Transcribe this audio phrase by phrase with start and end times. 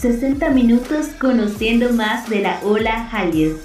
[0.00, 3.58] 60 minutos conociendo más de la ola Hallyu.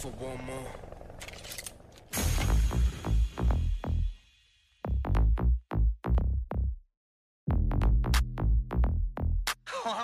[0.00, 0.99] For.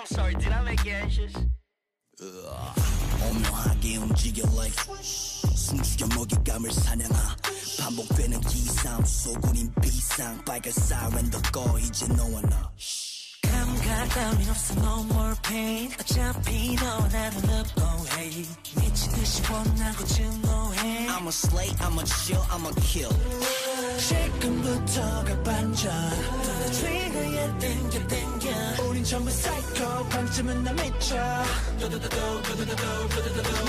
[0.06, 1.32] sorry, did I make you anxious?
[2.20, 4.76] 오묘하게 움직여 like
[5.54, 7.36] 숨죽여 먹잇감을 사냥하
[7.80, 12.70] 반복되는 기상 소군인 비상 빨간 사이렌도 꺼 이제 너와 나
[13.42, 20.04] 감각 따윈 없어 no more pain 어차피 너와 나도 love go hey 미친 듯이 원하고
[20.04, 23.12] 증오해 I'm a slay, I'm a chill, I'm a kill
[23.98, 25.92] 지금부터가 반전
[26.72, 28.75] 트리거에 땡겨 땡겨 우린
[29.06, 31.16] 전부 psycho 반쯤은 나 미쳐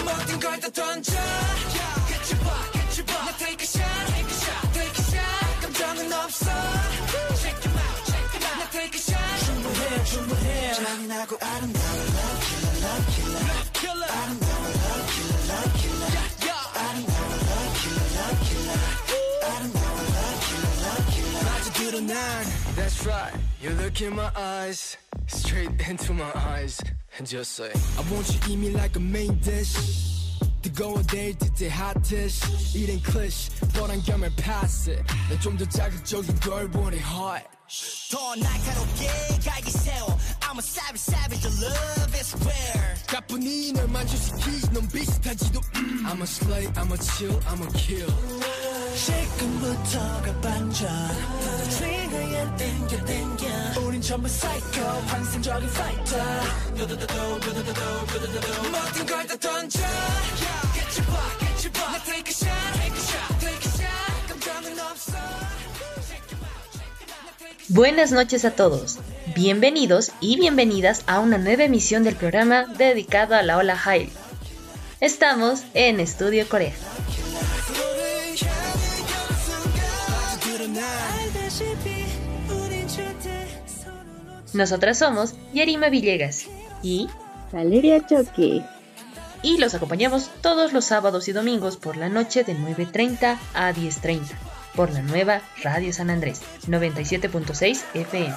[0.05, 1.11] 모든 걸 다 던져
[2.07, 5.03] Get you back, get you back 나 take a shot, take a shot, take a
[5.11, 6.45] shot 감정은 없어
[7.41, 12.39] Check him out, check him out 나 take a shot 충분해, 충분해 잔인하고 아름다운 love
[12.47, 16.13] killer, love killer Love killer 아름다운 love killer, love killer
[16.73, 18.79] 아름다운 love killer, love killer
[19.43, 22.15] 아름다운 love killer, love killer 마주 드러난
[22.75, 24.97] That's right You look in my eyes
[25.27, 26.79] Straight into my eyes
[27.17, 29.77] And just say I want you eat me like a main dish
[30.61, 32.41] 뜨거워 데일 듯해 hot dish
[32.75, 37.45] It ain't cliché 뻔한 겸을 pass it 난좀더 자극적인 걸 원해 hot
[38.11, 39.07] 더 날카롭게
[39.43, 45.59] 갈기 세워 I'm a savage savage the love is rare 가뿐히 널 만족시키지 넌 비슷하지도
[45.75, 46.05] 음.
[46.05, 48.66] I'm a slay, I'm a chill, I'm a kill
[48.97, 50.89] 지금부터가 반전
[51.69, 53.45] 트리거에 땡겨 땡겨
[53.85, 56.23] 우린 전부 psycho 환상적인 fighter
[58.71, 59.79] 모든 걸 다 던져
[60.73, 63.71] Get you back, get you back 나 take a shot, take a shot, take a
[63.71, 65.13] shot 감정은 없어
[67.69, 68.99] Buenas noches a todos.
[69.33, 74.09] Bienvenidos y bienvenidas a una nueva emisión del programa dedicado a la ola Hallyu.
[74.99, 76.73] Estamos en Estudio Corea.
[84.54, 86.46] Nosotras somos Yarima Villegas
[86.82, 87.08] y
[87.52, 88.62] Valeria Choque.
[89.42, 94.22] y los acompañamos todos los sábados y domingos por la noche de 9.30 a 10.30
[94.74, 98.34] por la nueva Radio San Andrés 97.6 FM.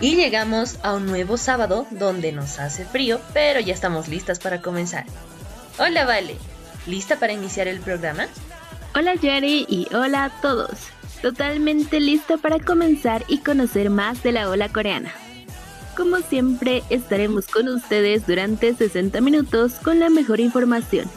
[0.00, 4.60] Y llegamos a un nuevo sábado donde nos hace frío, pero ya estamos listas para
[4.60, 5.06] comenzar.
[5.78, 6.36] Hola Vale,
[6.86, 8.26] ¿lista para iniciar el programa?
[8.96, 10.70] Hola Yari y hola a todos.
[11.20, 15.12] Totalmente listo para comenzar y conocer más de la ola coreana.
[15.96, 21.10] Como siempre, estaremos con ustedes durante 60 minutos con la mejor información.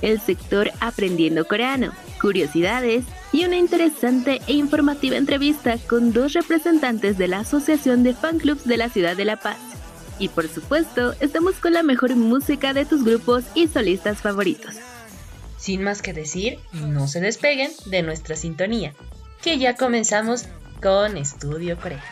[0.00, 1.92] El sector Aprendiendo Coreano,
[2.22, 8.38] curiosidades y una interesante e informativa entrevista con dos representantes de la Asociación de Fan
[8.38, 9.58] Clubs de la Ciudad de La Paz.
[10.18, 14.76] Y por supuesto, estamos con la mejor música de tus grupos y solistas favoritos.
[15.60, 18.94] Sin más que decir, no se despeguen de nuestra sintonía,
[19.42, 20.46] que ya comenzamos
[20.82, 22.02] con Estudio Corea.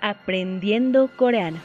[0.00, 1.58] Aprendiendo Coreano.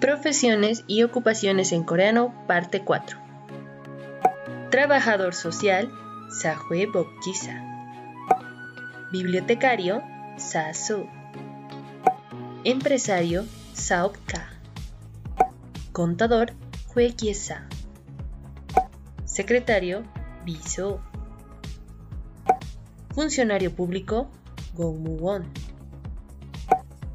[0.00, 3.27] Profesiones y ocupaciones en coreano, parte 4.
[4.70, 5.90] Trabajador social,
[6.28, 7.64] Sahue Bokisa.
[9.10, 10.02] Bibliotecario,
[10.36, 11.08] Sasu.
[12.64, 14.46] Empresario, Saopka.
[15.92, 16.52] Contador,
[16.94, 17.66] Hue Kiesa.
[19.24, 20.04] Secretario,
[20.44, 21.00] Biso.
[23.14, 24.28] Funcionario público,
[24.74, 25.46] Gongmuwon.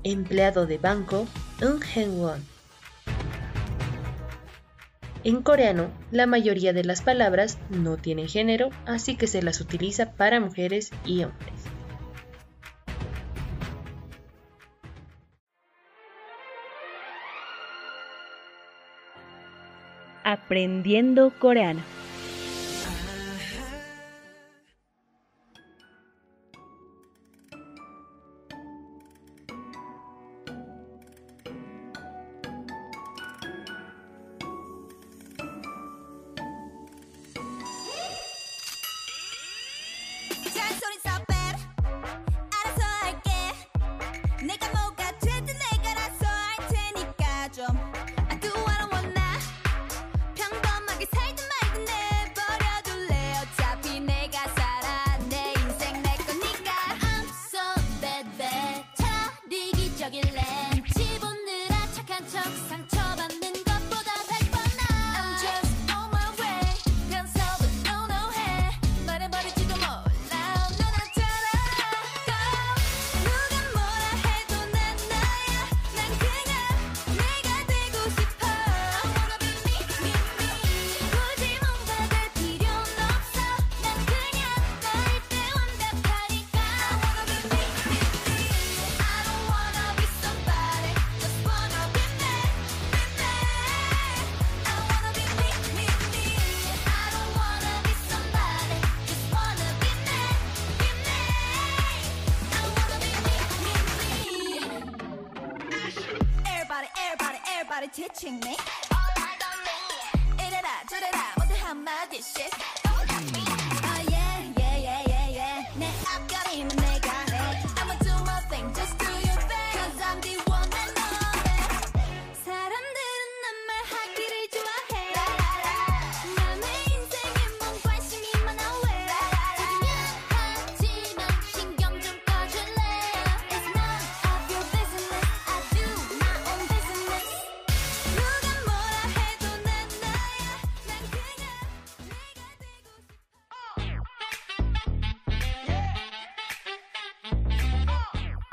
[0.03, 1.27] Empleado de banco,
[1.61, 2.52] Eunhenwon.
[5.25, 10.11] En coreano, la mayoría de las palabras no tienen género, así que se las utiliza
[10.11, 11.53] para mujeres y hombres.
[20.25, 21.81] Aprendiendo coreano.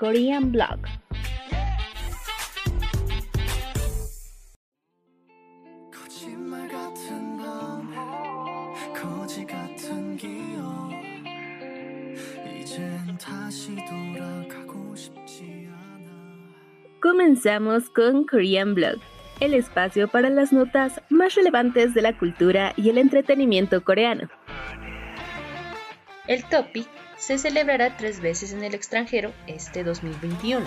[0.02, 0.78] 않아.
[17.02, 18.98] Comenzamos con Korean Blog,
[19.40, 24.28] el espacio para las notas más relevantes de la cultura y el entretenimiento coreano.
[26.26, 30.66] El TOPIC se celebrará tres veces en el extranjero este 2021.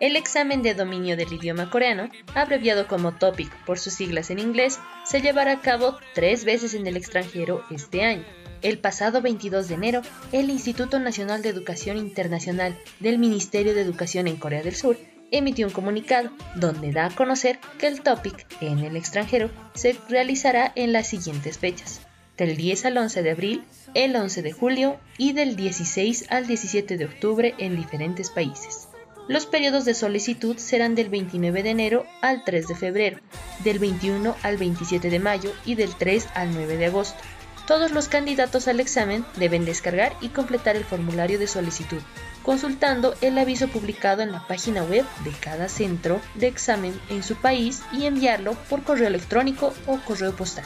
[0.00, 4.78] El examen de dominio del idioma coreano, abreviado como TOPIC por sus siglas en inglés,
[5.04, 8.24] se llevará a cabo tres veces en el extranjero este año.
[8.62, 14.28] El pasado 22 de enero, el Instituto Nacional de Educación Internacional del Ministerio de Educación
[14.28, 14.96] en Corea del Sur
[15.32, 20.72] emitió un comunicado donde da a conocer que el TOPIC en el extranjero se realizará
[20.76, 22.02] en las siguientes fechas
[22.36, 23.64] del 10 al 11 de abril,
[23.94, 28.88] el 11 de julio y del 16 al 17 de octubre en diferentes países.
[29.28, 33.18] Los periodos de solicitud serán del 29 de enero al 3 de febrero,
[33.62, 37.22] del 21 al 27 de mayo y del 3 al 9 de agosto.
[37.66, 42.00] Todos los candidatos al examen deben descargar y completar el formulario de solicitud,
[42.42, 47.36] consultando el aviso publicado en la página web de cada centro de examen en su
[47.36, 50.64] país y enviarlo por correo electrónico o correo postal.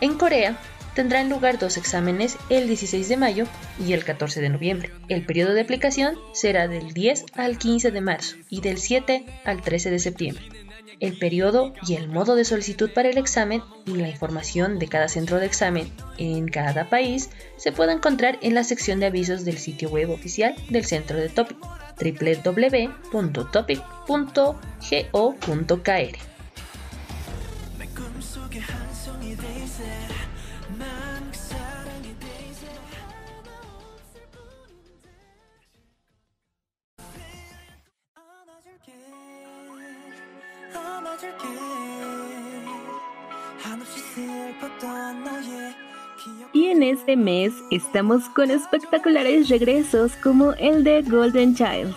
[0.00, 0.56] En Corea,
[0.98, 3.46] tendrán lugar dos exámenes el 16 de mayo
[3.86, 4.90] y el 14 de noviembre.
[5.08, 9.62] El periodo de aplicación será del 10 al 15 de marzo y del 7 al
[9.62, 10.48] 13 de septiembre.
[10.98, 15.06] El periodo y el modo de solicitud para el examen y la información de cada
[15.06, 19.58] centro de examen en cada país se puede encontrar en la sección de avisos del
[19.58, 21.58] sitio web oficial del centro de Topic
[22.00, 23.18] www.topic.go.kr
[46.70, 51.94] En este mes estamos con espectaculares regresos como el de Golden Child,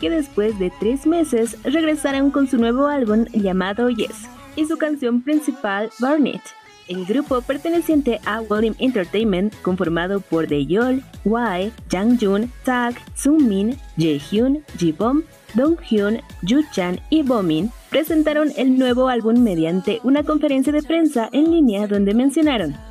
[0.00, 5.22] que después de tres meses regresaron con su nuevo álbum llamado Yes y su canción
[5.22, 6.40] principal Burn It.
[6.88, 15.22] El grupo perteneciente a Volume Entertainment, conformado por Daeyeol, Y, Jang-jun, Tak, Sungmin, Jaehyun, Jibom,
[15.54, 21.86] Donghyun, Yuchan y Bomin, presentaron el nuevo álbum mediante una conferencia de prensa en línea
[21.86, 22.87] donde mencionaron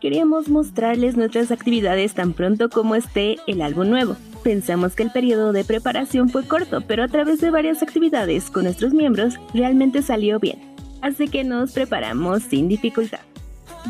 [0.00, 4.16] Queríamos mostrarles nuestras actividades tan pronto como esté el álbum nuevo.
[4.42, 8.64] Pensamos que el periodo de preparación fue corto, pero a través de varias actividades con
[8.64, 10.58] nuestros miembros realmente salió bien.
[11.02, 13.20] así que nos preparamos sin dificultad.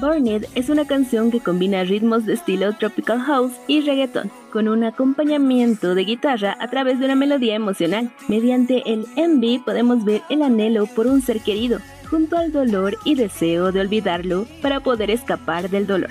[0.01, 4.69] Burn It es una canción que combina ritmos de estilo tropical house y reggaeton, con
[4.69, 8.13] un acompañamiento de guitarra a través de una melodía emocional.
[8.29, 13.15] Mediante el MV podemos ver el anhelo por un ser querido, junto al dolor y
[13.15, 16.11] deseo de olvidarlo para poder escapar del dolor.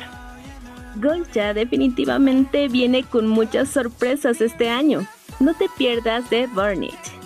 [0.95, 5.05] Golcha definitivamente viene con muchas sorpresas este año.
[5.39, 7.18] No te pierdas de Burn It.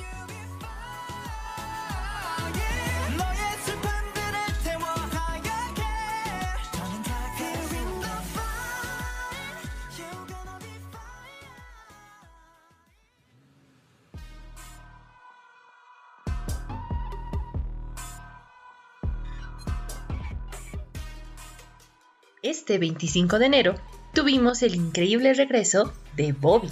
[22.44, 23.76] Este 25 de enero
[24.14, 26.70] tuvimos el increíble regreso de Bobby,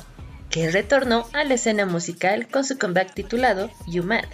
[0.50, 4.26] que retornó a la escena musical con su comeback titulado You Mad.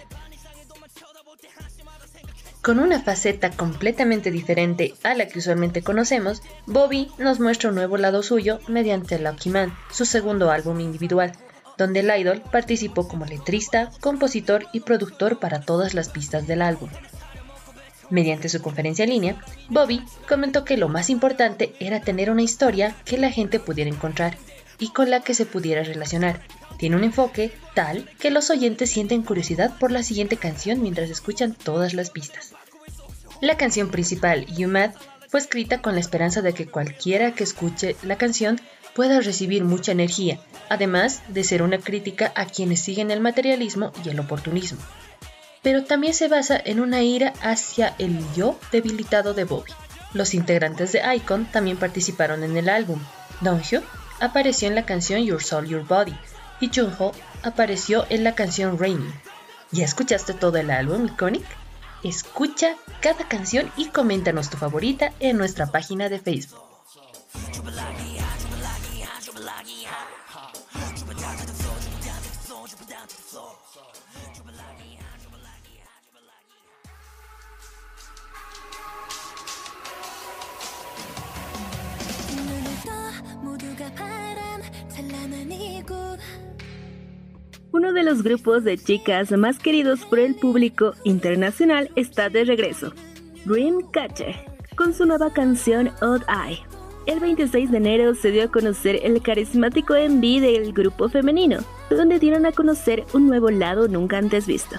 [2.60, 7.98] Con una faceta completamente diferente a la que usualmente conocemos, Bobby nos muestra un nuevo
[7.98, 11.30] lado suyo mediante Lucky Man, su segundo álbum individual,
[11.76, 16.90] donde el idol participó como letrista, compositor y productor para todas las pistas del álbum.
[18.10, 19.36] Mediante su conferencia en línea,
[19.68, 24.36] Bobby comentó que lo más importante era tener una historia que la gente pudiera encontrar
[24.78, 26.40] y con la que se pudiera relacionar.
[26.78, 31.54] Tiene un enfoque tal que los oyentes sienten curiosidad por la siguiente canción mientras escuchan
[31.54, 32.54] todas las pistas.
[33.40, 34.92] La canción principal, You Mad,
[35.28, 38.58] fue escrita con la esperanza de que cualquiera que escuche la canción
[38.94, 44.08] pueda recibir mucha energía, además de ser una crítica a quienes siguen el materialismo y
[44.08, 44.78] el oportunismo
[45.62, 49.72] pero también se basa en una ira hacia el yo debilitado de Bobby.
[50.14, 53.00] Los integrantes de Icon también participaron en el álbum.
[53.40, 53.84] Donghyuk
[54.20, 56.16] apareció en la canción Your Soul, Your Body
[56.60, 57.12] y Jungho
[57.42, 59.12] apareció en la canción Rainy.
[59.70, 61.44] ¿Ya escuchaste todo el álbum, Iconic?
[62.02, 66.62] Escucha cada canción y coméntanos tu favorita en nuestra página de Facebook.
[87.70, 92.92] Uno de los grupos de chicas más queridos por el público internacional está de regreso,
[93.44, 94.34] Dreamcatcher,
[94.76, 96.60] con su nueva canción Odd Eye.
[97.06, 102.18] El 26 de enero se dio a conocer el carismático MV del grupo femenino, donde
[102.18, 104.76] dieron a conocer un nuevo lado nunca antes visto.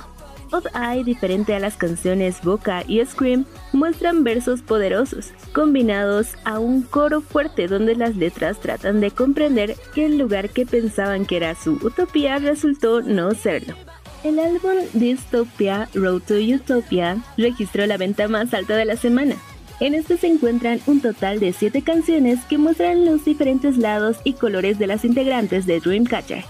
[0.52, 6.82] Odd Eye, diferente a las canciones Boca y Scream, muestran versos poderosos, combinados a un
[6.82, 11.56] coro fuerte donde las letras tratan de comprender que el lugar que pensaban que era
[11.56, 13.76] su utopía resultó no serlo.
[14.24, 19.36] El álbum Dystopia Road to Utopia registró la venta más alta de la semana.
[19.80, 24.34] En este se encuentran un total de 7 canciones que muestran los diferentes lados y
[24.34, 26.44] colores de las integrantes de Dreamcatcher,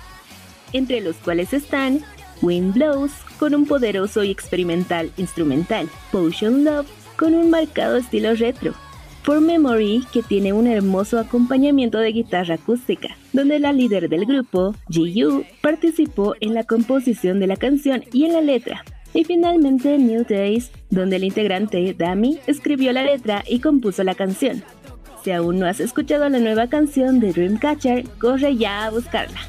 [0.73, 1.99] entre los cuales están
[2.41, 8.73] Wind Blows con un poderoso y experimental instrumental, Potion Love con un marcado estilo retro,
[9.23, 14.75] For Memory que tiene un hermoso acompañamiento de guitarra acústica, donde la líder del grupo,
[14.89, 18.83] Ji-Yu, participó en la composición de la canción y en la letra.
[19.13, 24.63] Y finalmente New Days, donde el integrante Dami escribió la letra y compuso la canción.
[25.23, 29.39] Si aún no has escuchado la nueva canción de Dreamcatcher, corre ya a buscarla.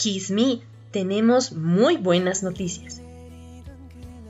[0.00, 0.60] Kiss Me,
[0.92, 3.02] tenemos muy buenas noticias.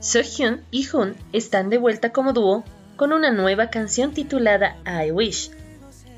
[0.01, 2.65] Sohyun y Hoon están de vuelta como dúo
[2.97, 5.49] con una nueva canción titulada I Wish.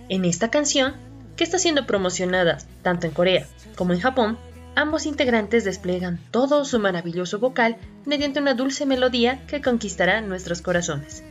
[0.09, 0.95] En esta canción,
[1.35, 3.45] que está siendo promocionada tanto en Corea
[3.75, 4.39] como en Japón,
[4.73, 11.23] ambos integrantes despliegan todo su maravilloso vocal mediante una dulce melodía que conquistará nuestros corazones.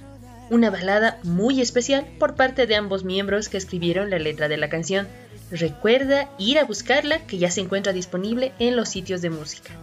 [0.49, 4.69] Una balada muy especial por parte de ambos miembros que escribieron la letra de la
[4.69, 5.09] canción.
[5.52, 9.74] Recuerda ir a buscarla que ya se encuentra disponible en los sitios de música.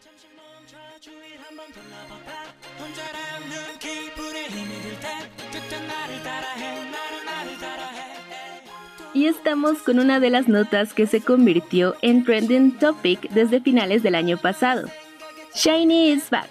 [0.00, 5.08] 잠시 멈춰 주위를 한번 둘러봐봐 혼자라면 기분에 힘이 들때
[5.52, 6.81] 그땐 나를 따라해 나를 나를 따라해
[9.13, 14.01] Y estamos con una de las notas que se convirtió en trending topic desde finales
[14.01, 14.87] del año pasado.
[15.55, 16.49] Shiny is back.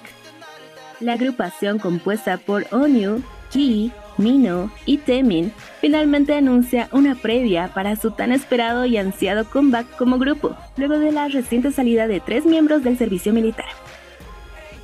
[1.01, 8.13] La agrupación compuesta por Onyu, Ki, Mino y Temin finalmente anuncia una previa para su
[8.13, 12.85] tan esperado y ansiado comeback como grupo, luego de la reciente salida de tres miembros
[12.85, 13.67] del servicio militar.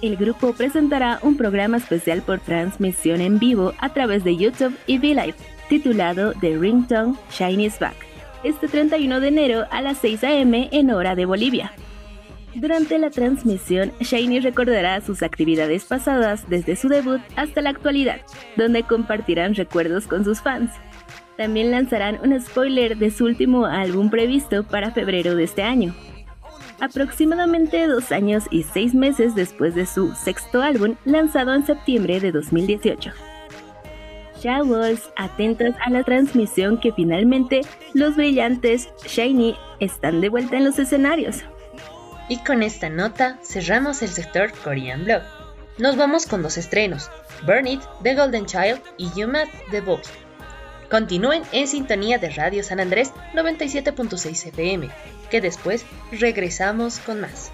[0.02, 4.99] El grupo presentará un programa especial por transmisión en vivo a través de YouTube y
[4.99, 5.35] V-Live,
[5.68, 7.96] titulado The Ringtone Shiny's Back,
[8.42, 11.72] este 31 de enero a las 6 am en hora de Bolivia.
[12.54, 18.20] Durante la transmisión, Shiny recordará sus actividades pasadas desde su debut hasta la actualidad,
[18.56, 20.72] donde compartirán recuerdos con sus fans.
[21.37, 25.94] También lanzarán un spoiler de su último álbum previsto para febrero de este año.
[26.80, 32.32] Aproximadamente dos años y seis meses después de su sexto álbum lanzado en septiembre de
[32.32, 33.12] 2018.
[34.42, 37.61] Showers, atentos a la transmisión que finalmente
[37.95, 41.42] los brillantes Shiny están de vuelta en los escenarios.
[42.28, 45.23] Y con esta nota cerramos el sector Korean Blog.
[45.78, 47.11] Nos vamos con dos estrenos,
[47.47, 50.09] Burn It The Golden Child y You Met The Boss.
[50.90, 54.88] Continúen en sintonía de Radio San Andrés 97.6 FM,
[55.30, 57.52] que después regresamos con más.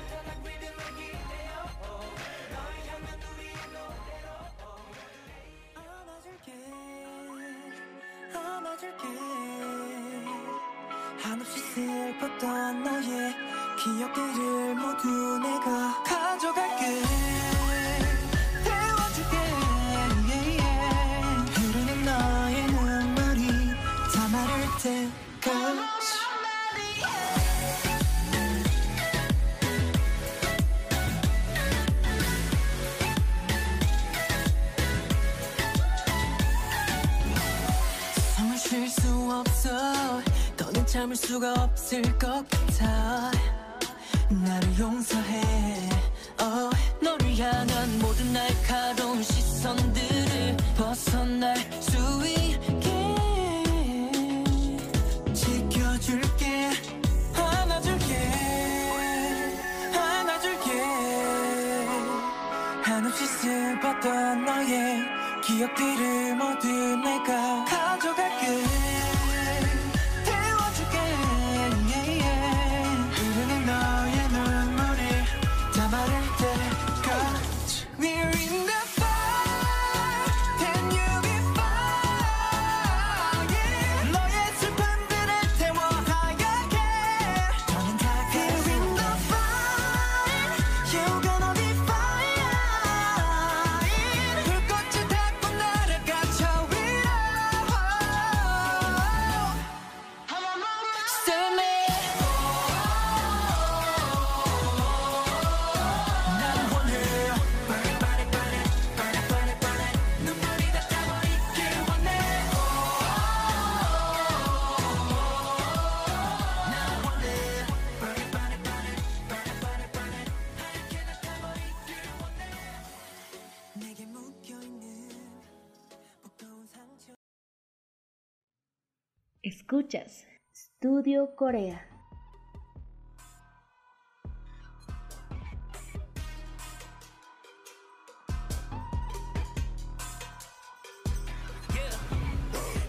[130.84, 131.78] Studio Corea.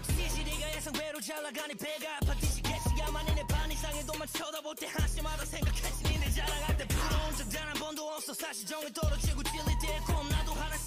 [0.02, 2.36] 시시리가 예상외로 잘 나가니 배가 아파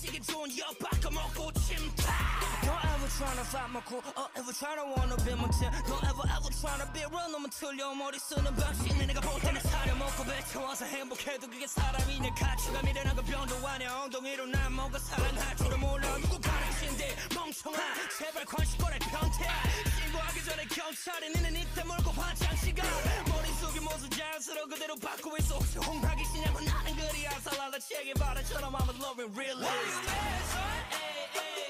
[0.09, 2.13] 도 하나씩은 좋은 엿 바꿔먹고 침타
[2.65, 5.71] Don't ever tryna fight my cool Or ever tryna wanna be my team.
[5.85, 10.23] Don't ever ever tryna be real 너만 틀려 머리 쓰는 방식 내가 볼 때는 사려먹고
[10.25, 12.29] 뱉어와서 행복해도 그게 사람이냐
[12.83, 13.25] 미련한 건
[13.65, 16.17] 아냐 엉덩이로 난 뭔가 사랑할 줄을 몰라.
[16.21, 17.77] 누구 가르친데 멍청아
[18.17, 19.45] 제발 관심거래 변태.
[19.99, 22.85] 신고하기 전에 경찰이 니네 이때 몰고 화장시간
[23.29, 29.00] 머릿 속에 모습 자연스러워 그대로 받고 있어 혹시 홍학이시냐고 나는 그리 아살라다 책임 바라처럼 I'm
[29.02, 31.67] loving real Drop it like yeah, drop it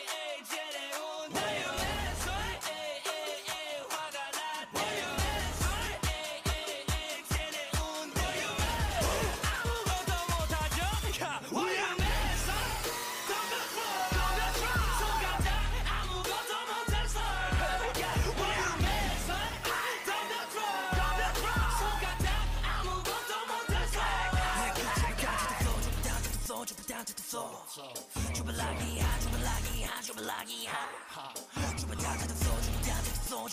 [27.80, 28.10] so.
[28.36, 31.59] Jubilagi ha, jubilagi ha, jubilagi ha.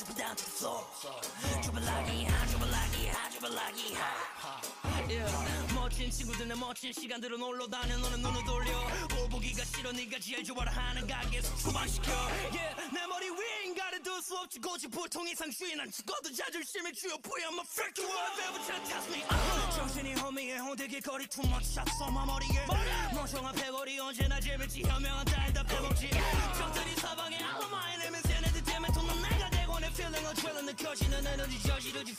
[0.00, 0.82] You put down to the floor?
[0.82, 2.46] Hot, drop it like it hot.
[5.08, 5.74] Yeah.
[5.74, 8.72] 멋진 친구들 내 멋진 시간들은 놀러 다녀 너는 눈을 돌려
[9.22, 12.10] 오보기가 싫어 네가 제일 좋아라 하는 가게에서 추방시켜
[12.50, 12.74] yeah.
[12.92, 17.48] 내 머리 위에 인간을 둘수 없지 고집 보통 이상 주의 난 죽어도 자존심에 쥐어 보여
[17.48, 19.76] I'm a freak you up ever try to test me uh.
[19.76, 22.66] 정신이 허미에 홍대길 거리 too much shots on my 머리에
[23.14, 26.10] 멍청한 패거리 언제나 재밌지 현명한 딸 답 해먹지
[26.58, 28.05] 적들이 사방에 all of my
[30.28, 32.12] 我吹冷的客气的难道你消息都去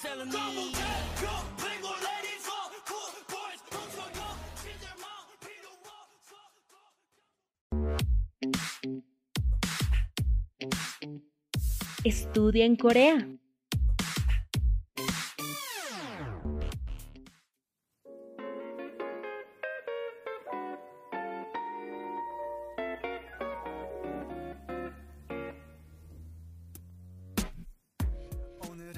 [12.63, 13.38] en Corea.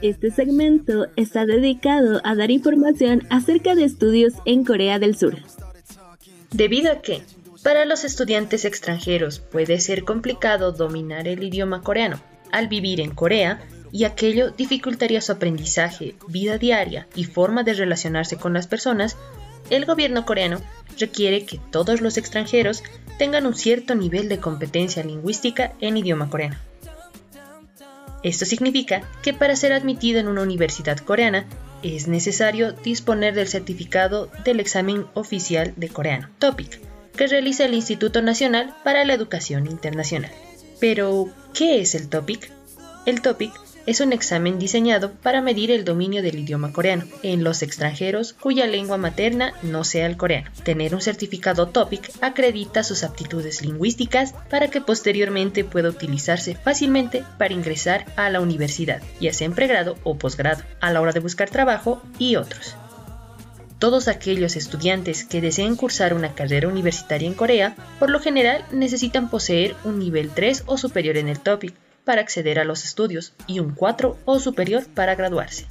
[0.01, 5.35] Este segmento está dedicado a dar información acerca de estudios en Corea del Sur.
[6.51, 7.21] Debido a que,
[7.63, 12.21] para los estudiantes extranjeros puede ser complicado dominar el idioma coreano
[12.53, 18.37] al vivir en Corea y aquello dificultaría su aprendizaje, vida diaria y forma de relacionarse
[18.37, 19.17] con las personas,
[19.69, 20.61] el gobierno coreano
[20.97, 22.83] requiere que todos los extranjeros
[23.17, 26.68] tengan un cierto nivel de competencia lingüística en idioma coreano.
[28.23, 31.45] Esto significa que para ser admitido en una universidad coreana
[31.83, 36.81] es necesario disponer del certificado del examen oficial de coreano, TOPIK,
[37.15, 40.31] que realiza el Instituto Nacional para la Educación Internacional.
[40.79, 42.51] Pero, ¿qué es el TOPIK?
[43.05, 43.53] El TOPIK
[43.89, 48.67] es un examen diseñado para medir el dominio del idioma coreano en los extranjeros cuya
[48.67, 50.51] lengua materna no sea el coreano.
[50.63, 57.55] Tener un certificado TOPIK acredita sus aptitudes lingüísticas para que posteriormente pueda utilizarse fácilmente para
[57.55, 61.49] ingresar a la universidad, ya sea en pregrado o posgrado, a la hora de buscar
[61.49, 62.75] trabajo y otros.
[63.79, 69.31] Todos aquellos estudiantes que deseen cursar una carrera universitaria en Corea, por lo general necesitan
[69.31, 71.73] poseer un nivel 3 o superior en el TOPIK
[72.05, 75.67] para acceder a los estudios y un 4 o superior para graduarse.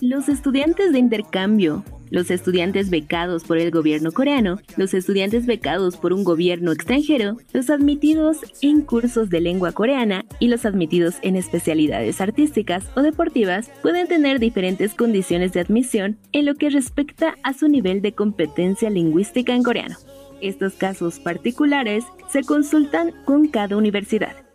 [0.00, 6.12] Los estudiantes de intercambio, los estudiantes becados por el gobierno coreano, los estudiantes becados por
[6.12, 12.20] un gobierno extranjero, los admitidos en cursos de lengua coreana y los admitidos en especialidades
[12.20, 17.68] artísticas o deportivas pueden tener diferentes condiciones de admisión en lo que respecta a su
[17.68, 19.96] nivel de competencia lingüística en coreano.
[20.40, 24.47] Estos casos particulares se consultan con cada universidad.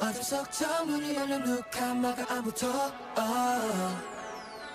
[0.00, 2.66] 어둠 속 창문이 열려 누카마가 아무도.
[3.16, 3.96] Oh.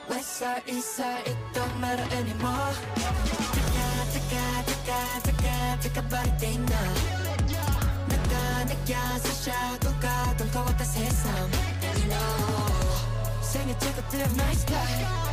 [0.10, 2.74] West side, east side, it don't matter anymore.
[3.66, 6.94] taka taka taka taka taka body day now.
[8.08, 11.34] 내가 느껴서 샤도가 덜커웠다 세상
[11.96, 15.29] You know 생일 찍었던 my style 네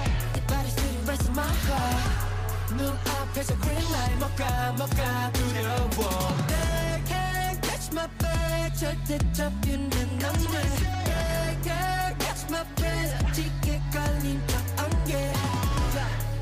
[1.16, 7.02] body's to the rest of my heart 눈 앞에서 green light 뭐가 뭐가 두려워 They
[7.04, 14.82] can't catch my breath 절대 잡히는 남자 They can't catch my breath 짙게 깔린 저
[14.82, 15.32] 안개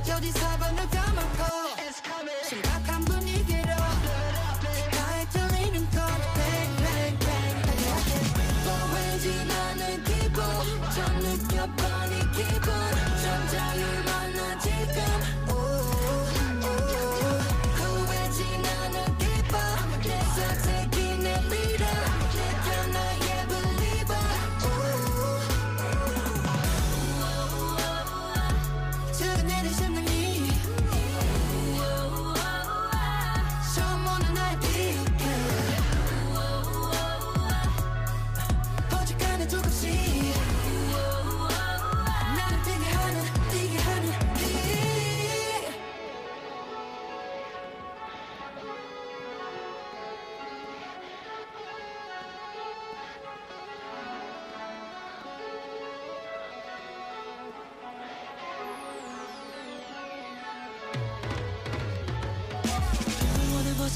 [0.09, 0.54] 여기 사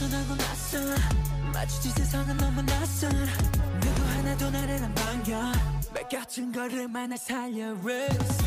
[0.09, 0.94] 벗어나고 낯선
[1.52, 3.11] 마주친 세상은 너무 낯선
[3.80, 5.52] 누구 하나도 나를 안 반겨
[5.92, 8.38] 매 같은 걸음만 날 살려 Roots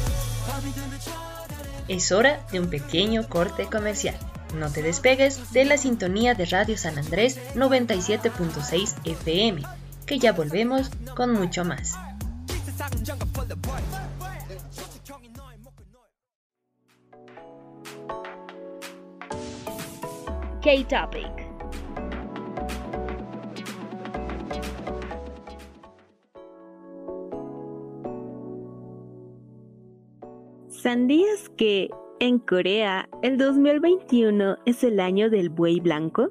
[0.47, 4.17] 밤이 되면 저달에 Es hora de un pequeño corte comercial.
[4.55, 9.61] No te despegues de la sintonía de Radio San Andrés 97.6 FM,
[10.07, 11.93] que ya volvemos con mucho más.
[20.73, 20.85] 이
[30.92, 31.88] ¿Sabías que
[32.20, 36.28] en Corea el 2021 es el año del buey blanco?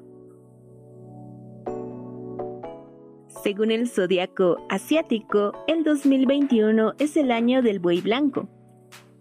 [3.42, 8.48] Según el zodiaco asiático, el 2021 es el año del buey blanco.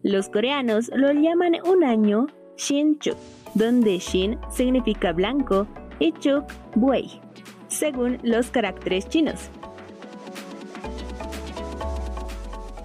[0.03, 2.27] Los coreanos lo llaman un año
[2.57, 3.17] Shinchuk,
[3.55, 5.65] donde Shin significa blanco
[5.97, 6.43] y Chuk
[6.75, 7.19] buey,
[7.67, 9.49] según los caracteres chinos.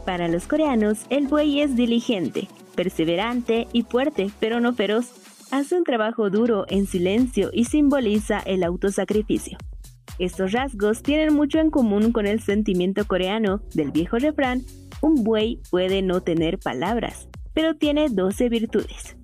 [0.06, 5.10] Para los coreanos, el buey es diligente, perseverante y fuerte, pero no feroz.
[5.50, 9.58] Hace un trabajo duro en silencio y simboliza el autosacrificio.
[10.20, 14.62] Estos rasgos tienen mucho en común con el sentimiento coreano del viejo refrán,
[15.02, 19.16] un buey puede no tener palabras, pero tiene 12 virtudes.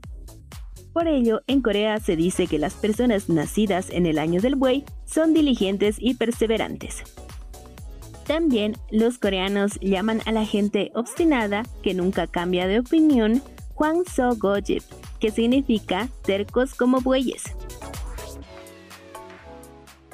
[0.92, 4.85] Por ello, en Corea se dice que las personas nacidas en el año del buey
[5.07, 7.05] son diligentes y perseverantes.
[8.33, 13.42] También los coreanos llaman a la gente obstinada que nunca cambia de opinión
[13.75, 14.83] Hwang So Gojip,
[15.21, 17.42] que significa tercos como bueyes.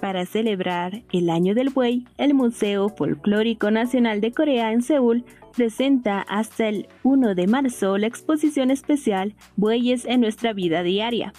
[0.01, 6.23] Para celebrar el Año del Buey, el Museo Folclórico Nacional de Corea en Seúl presenta
[6.23, 11.33] hasta el 1 de marzo la exposición especial Bueyes en nuestra vida diaria,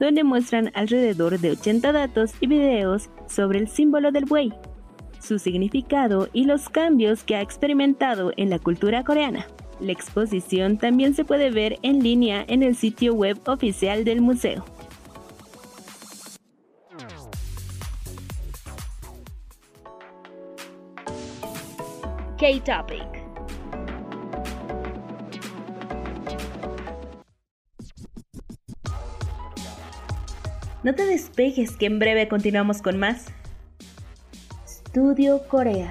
[0.00, 4.52] donde muestran alrededor de 80 datos y videos sobre el símbolo del buey,
[5.26, 9.46] su significado y los cambios que ha experimentado en la cultura coreana.
[9.80, 14.64] La exposición también se puede ver en línea en el sitio web oficial del museo.
[22.38, 23.16] K-Topic.
[30.82, 33.26] No te despegues que en breve continuamos con más.
[34.96, 35.90] Estudio Corea.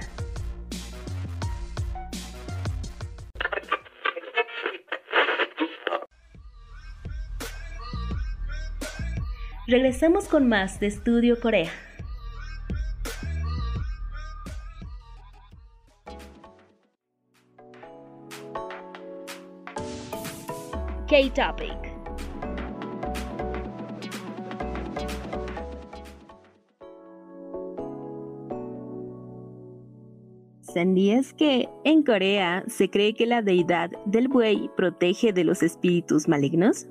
[9.68, 11.70] Regresamos con más de Estudio Corea.
[21.08, 21.85] K-Topic.
[30.75, 36.27] ¿Sabías que en Corea se cree que la deidad del buey protege de los espíritus
[36.27, 36.88] malignos?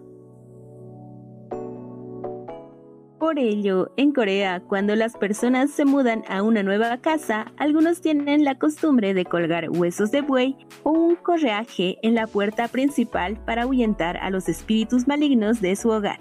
[3.19, 8.43] Por ello, en Corea, cuando las personas se mudan a una nueva casa, algunos tienen
[8.43, 13.65] la costumbre de colgar huesos de buey o un correaje en la puerta principal para
[13.65, 16.21] ahuyentar a los espíritus malignos de su hogar.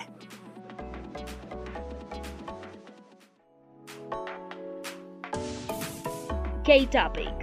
[6.66, 7.43] K-Topic.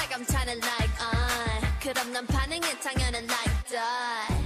[0.00, 1.60] like I'm trying to like on.
[1.80, 4.39] 그럼 난 반응해 당연한 like that.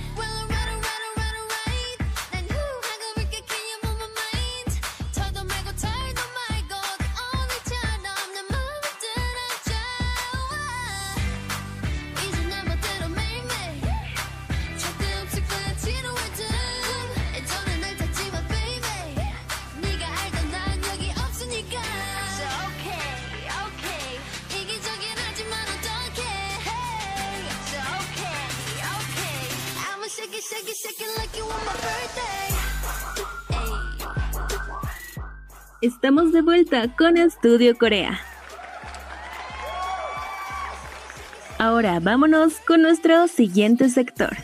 [35.85, 38.19] Estamos de vuelta con Estudio Corea.
[41.59, 44.35] Ahora vámonos con nuestro siguiente sector.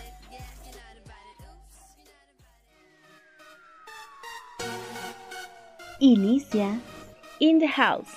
[5.99, 6.79] Inicia
[7.39, 8.11] In the House.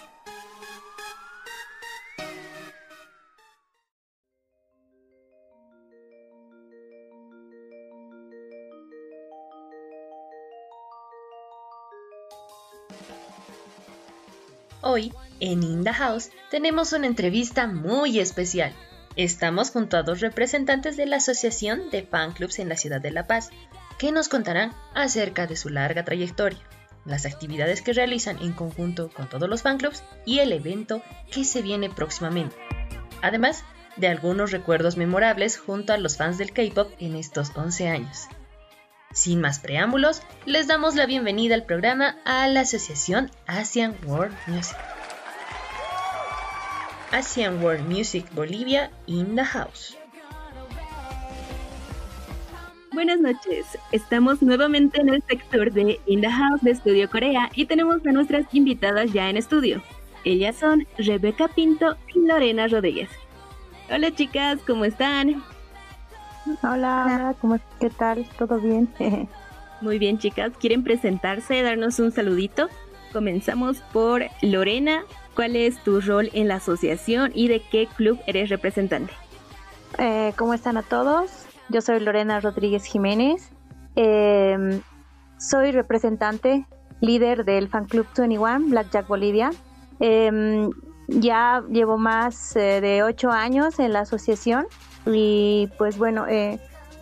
[15.52, 18.74] En In the House, tenemos una entrevista muy especial.
[19.18, 23.12] Estamos junto a dos representantes de la Asociación de Fan Clubs en la ciudad de
[23.12, 23.50] La Paz,
[24.00, 26.60] que nos contarán acerca de su larga trayectoria,
[27.04, 31.44] las actividades que realizan en conjunto con todos los fan clubs y el evento que
[31.44, 32.56] se viene próximamente.
[33.22, 33.66] Además
[33.98, 38.30] de algunos recuerdos memorables junto a los fans del K-pop en estos 11 años.
[39.12, 44.93] Sin más preámbulos, les damos la bienvenida al programa a la Asociación Asian World Music.
[47.14, 49.96] Asian World Music Bolivia in the House.
[52.92, 57.68] Buenas noches, estamos nuevamente en el sector de In the House de Estudio Corea y
[57.68, 59.84] tenemos a nuestras invitadas ya en estudio.
[60.26, 63.10] Ellas son Rebeca Pinto y Lorena Rodríguez.
[63.92, 65.44] Hola chicas, ¿cómo están?
[66.64, 68.28] Hola, hola, ¿cómo, ¿qué tal?
[68.40, 68.90] ¿Todo bien?
[69.82, 72.70] Muy bien chicas, ¿quieren presentarse, darnos un saludito?
[73.12, 75.04] Comenzamos por Lorena.
[75.36, 79.14] ¿Cuál es tu rol en la asociación y de qué club eres representante?
[79.98, 81.32] Eh, ¿Cómo están a todos?
[81.70, 83.50] Yo soy Lorena Rodríguez Jiménez.
[83.96, 84.82] Eh,
[85.38, 86.66] soy representante,
[87.02, 89.52] líder del fan club 21 Blackjack Bolivia.
[90.00, 90.70] Eh,
[91.08, 94.68] ya llevo más de ocho años en la asociación
[95.06, 96.26] y pues bueno,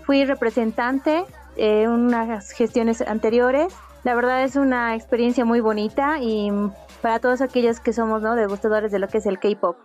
[0.06, 1.24] fui representante
[1.56, 3.74] en unas gestiones anteriores.
[4.04, 6.50] La verdad es una experiencia muy bonita y
[7.02, 8.36] para todos aquellos que somos ¿no?
[8.36, 9.78] degustadores de lo que es el K-pop.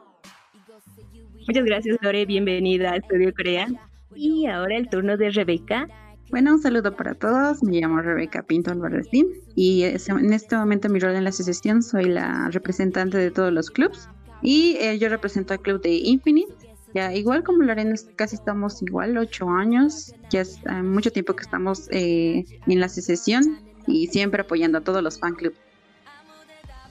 [1.46, 3.68] Muchas gracias Lore, bienvenida a Estudio Corea.
[4.14, 5.88] Y ahora el turno de Rebeca.
[6.30, 7.62] Bueno, un saludo para todos.
[7.62, 12.06] Me llamo Rebeca Pinto Alvarezín y en este momento mi rol en la asociación soy
[12.06, 14.08] la representante de todos los clubs
[14.42, 16.52] y eh, yo represento al club de Infinite.
[16.94, 20.14] Ya igual como Lorena, casi estamos igual, ocho años.
[20.30, 24.80] Ya es eh, mucho tiempo que estamos eh, en la asociación y siempre apoyando a
[24.80, 25.58] todos los fan clubs.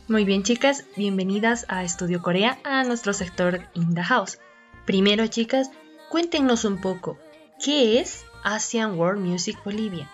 [0.07, 4.37] Muy bien chicas, bienvenidas a Estudio Corea, a nuestro sector In House.
[4.85, 5.71] Primero chicas,
[6.11, 7.17] cuéntenos un poco,
[7.63, 10.07] ¿qué es Asian World Music Bolivia?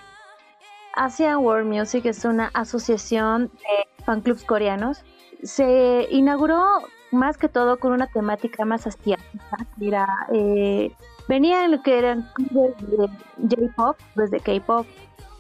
[0.96, 5.04] Asian World Music es una asociación de fan clubs coreanos.
[5.44, 6.64] Se inauguró
[7.12, 9.68] más que todo con una temática más asiática.
[9.82, 10.96] Era, eh,
[11.28, 14.88] venía en lo que eran clubes de J-pop, desde K-pop,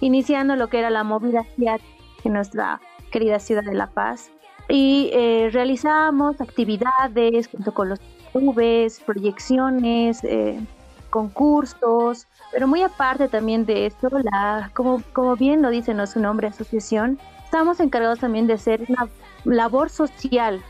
[0.01, 1.89] iniciando lo que era la movida asiática
[2.25, 4.29] en nuestra querida ciudad de La Paz.
[4.69, 7.99] Y eh, realizábamos actividades junto con los
[8.31, 10.59] clubes, proyecciones, eh,
[11.09, 16.07] concursos, pero muy aparte también de esto, la, como, como bien lo dice ¿no?
[16.07, 19.07] su nombre, asociación, estamos encargados también de hacer una
[19.43, 20.61] labor social.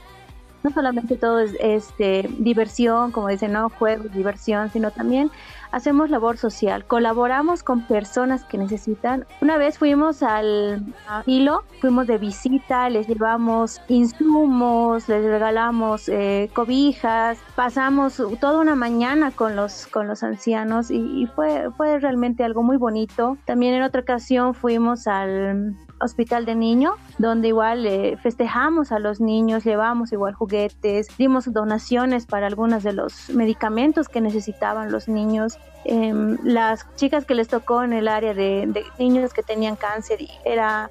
[0.64, 5.32] No solamente todo es este, diversión, como dicen, no juegos, diversión, sino también
[5.72, 6.86] hacemos labor social.
[6.86, 9.26] Colaboramos con personas que necesitan.
[9.42, 10.84] Una vez fuimos al
[11.26, 19.32] hilo, fuimos de visita, les llevamos insumos, les regalamos eh, cobijas, pasamos toda una mañana
[19.32, 23.38] con los, con los ancianos y, y fue, fue realmente algo muy bonito.
[23.46, 29.22] También en otra ocasión fuimos al hospital de niño, donde igual eh, festejamos a los
[29.22, 35.58] niños, llevamos igual juguetes, dimos donaciones para algunos de los medicamentos que necesitaban los niños.
[35.86, 40.20] Em, las chicas que les tocó en el área de, de niños que tenían cáncer,
[40.46, 40.90] era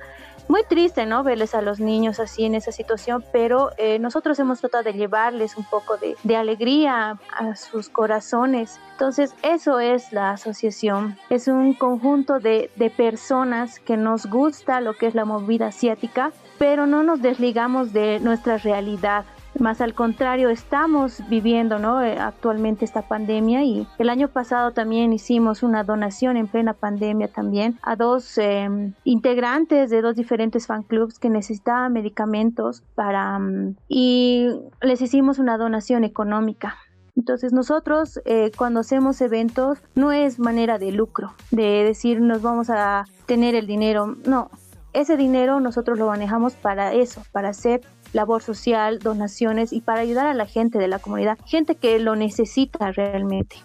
[0.50, 1.22] muy triste, ¿no?
[1.22, 5.56] Verles a los niños así en esa situación, pero eh, nosotros hemos tratado de llevarles
[5.56, 8.78] un poco de, de alegría a sus corazones.
[8.92, 11.16] Entonces, eso es la asociación.
[11.30, 16.32] Es un conjunto de, de personas que nos gusta lo que es la movida asiática
[16.60, 19.24] pero no nos desligamos de nuestra realidad.
[19.58, 22.02] Más al contrario, estamos viviendo ¿no?
[22.02, 27.28] Eh, actualmente esta pandemia y el año pasado también hicimos una donación en plena pandemia
[27.28, 33.76] también a dos em, integrantes de dos diferentes fan clubs que necesitaban medicamentos para mm,
[33.88, 34.48] y
[34.82, 36.76] les hicimos una donación económica.
[37.16, 42.70] Entonces nosotros eh, cuando hacemos eventos no es manera de lucro, de decir nos vamos
[42.70, 44.50] a tener el dinero, no,
[44.92, 47.80] ese dinero nosotros lo manejamos para eso, para hacer
[48.12, 52.16] labor social, donaciones y para ayudar a la gente de la comunidad, gente que lo
[52.16, 53.56] necesita realmente.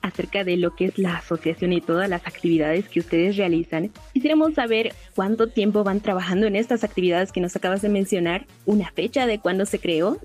[0.00, 4.54] Acerca de lo que es la asociación y todas las actividades que ustedes realizan, quisiéramos
[4.54, 9.26] saber cuánto tiempo van trabajando en estas actividades que nos acabas de mencionar, una fecha
[9.26, 10.18] de cuándo se creó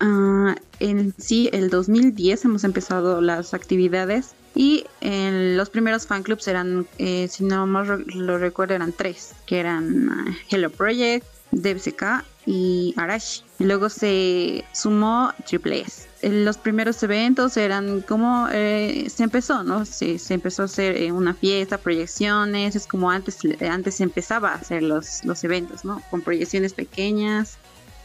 [0.00, 6.48] Uh, en sí, el 2010 hemos empezado las actividades y en los primeros fan clubs
[6.48, 12.24] eran, eh, si no más lo recuerdo, eran tres, que eran uh, Hello Project, DBCK
[12.44, 13.44] y Arashi.
[13.60, 16.08] Luego se sumó Triple S.
[16.22, 19.84] Los primeros eventos eran como eh, se empezó, ¿no?
[19.84, 24.50] Se, se, empezó a hacer eh, una fiesta, proyecciones, es como antes, antes se empezaba
[24.50, 26.02] a hacer los, los eventos, ¿no?
[26.10, 27.58] Con proyecciones pequeñas,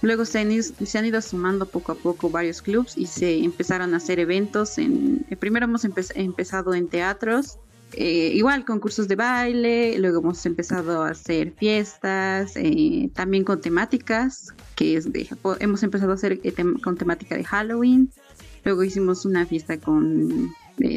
[0.03, 3.43] Luego se han, ido, se han, ido, sumando poco a poco varios clubs y se
[3.43, 4.77] empezaron a hacer eventos.
[4.77, 7.57] En, eh, primero hemos empe empezado en teatros,
[7.95, 14.53] eh, igual concursos de baile, luego hemos empezado a hacer fiestas, eh, también con temáticas,
[14.75, 15.29] que es de,
[15.59, 18.09] hemos empezado a hacer eh, con temática de Halloween.
[18.63, 20.53] Luego hicimos una fiesta con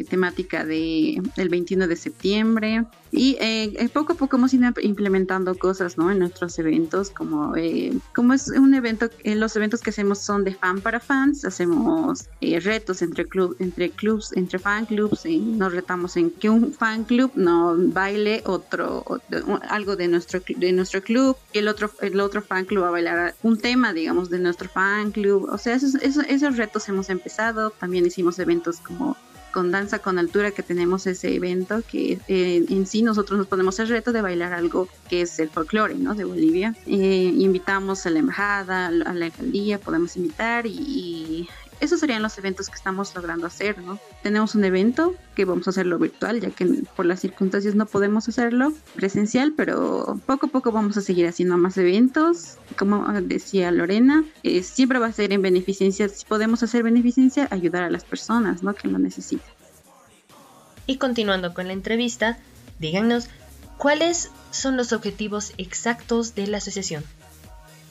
[0.09, 2.85] temática de el 21 de septiembre.
[3.11, 6.11] Y eh, eh, poco a poco hemos ido implementando cosas ¿no?
[6.11, 10.43] en nuestros eventos como eh, como es un evento eh, los eventos que hacemos son
[10.43, 11.45] de fan para fans.
[11.45, 16.49] Hacemos eh, retos entre club entre clubs entre fan clubs y nos retamos en que
[16.49, 21.67] un fan club no baile otro, otro algo de nuestro de nuestro club y el
[21.67, 25.47] otro el otro fan club va a bailar un tema digamos de nuestro fan club.
[25.49, 27.69] O sea esos, esos, esos retos hemos empezado.
[27.69, 29.15] También hicimos eventos como
[29.51, 33.79] con Danza con Altura que tenemos ese evento que eh, en sí nosotros nos ponemos
[33.79, 36.15] el reto de bailar algo que es el folclore ¿no?
[36.15, 36.75] de Bolivia.
[36.85, 41.49] Eh, invitamos a la embajada, a la alcaldía, podemos invitar y, y
[41.79, 43.99] esos serían los eventos que estamos logrando hacer, ¿no?
[44.23, 46.65] Tenemos un evento que vamos a hacerlo virtual, ya que
[46.95, 51.57] por las circunstancias no podemos hacerlo presencial, pero poco a poco vamos a seguir haciendo
[51.57, 52.57] más eventos.
[52.77, 57.83] Como decía Lorena, eh, siempre va a ser en beneficencia, si podemos hacer beneficencia, ayudar
[57.83, 58.73] a las personas, ¿no?
[58.73, 59.47] Que lo necesitan.
[60.85, 62.37] Y continuando con la entrevista,
[62.79, 63.27] díganos,
[63.77, 67.03] ¿cuáles son los objetivos exactos de la asociación?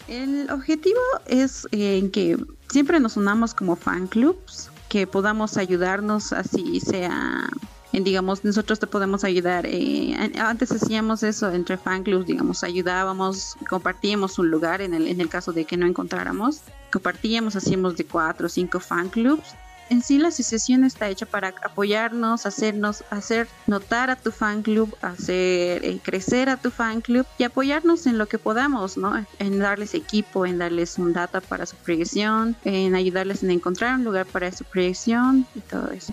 [0.08, 2.36] El objetivo es eh, que
[2.68, 7.48] siempre nos unamos como fan clubs, que podamos ayudarnos así sea
[7.92, 9.64] en, digamos, nosotros te podemos ayudar.
[9.66, 15.20] Eh, antes hacíamos eso entre fan clubs, digamos, ayudábamos, compartíamos un lugar en el, en
[15.20, 16.60] el caso de que no encontráramos,
[16.92, 19.54] compartíamos, hacíamos de cuatro o cinco fan clubs
[19.88, 24.96] en sí la asociación está hecha para apoyarnos, hacernos, hacer notar a tu fan club,
[25.02, 29.24] hacer crecer a tu fan club y apoyarnos en lo que podamos, ¿no?
[29.38, 34.04] En darles equipo, en darles un data para su proyección, en ayudarles en encontrar un
[34.04, 36.12] lugar para su proyección y todo eso.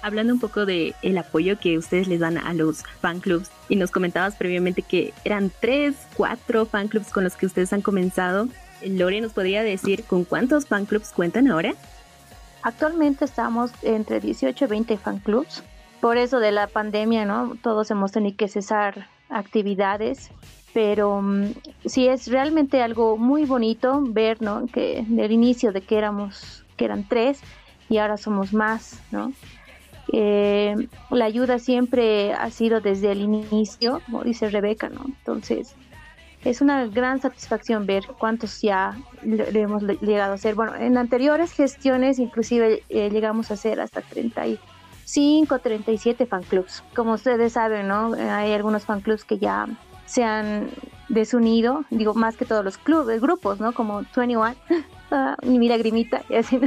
[0.00, 3.76] Hablando un poco de el apoyo que ustedes les dan a los fan clubs y
[3.76, 8.48] nos comentabas previamente que eran tres, cuatro fan clubs con los que ustedes han comenzado.
[8.84, 11.74] Lore nos podría decir con cuántos fan clubs cuentan ahora.
[12.62, 15.62] Actualmente estamos entre 18 y 20 fan clubs.
[16.00, 17.56] Por eso de la pandemia, ¿no?
[17.62, 20.30] Todos hemos tenido que cesar actividades,
[20.74, 21.52] pero um,
[21.84, 24.66] sí es realmente algo muy bonito ver, ¿no?
[24.66, 27.40] Que del inicio de que éramos, que eran tres
[27.88, 29.32] y ahora somos más, ¿no?
[30.12, 30.74] Eh,
[31.10, 35.04] la ayuda siempre ha sido desde el inicio, como dice Rebeca, ¿no?
[35.06, 35.74] Entonces,
[36.44, 40.54] es una gran satisfacción ver cuántos ya le hemos llegado a hacer.
[40.54, 46.82] Bueno, en anteriores gestiones inclusive eh, llegamos a hacer hasta 35, 37 fan clubs.
[46.94, 48.14] Como ustedes saben, ¿no?
[48.14, 49.66] Hay algunos fan clubs que ya
[50.06, 50.68] se han
[51.08, 53.72] desunido, digo, más que todos los clubes, grupos, ¿no?
[53.72, 56.60] Como 21, uh, mi lagrimita, y así,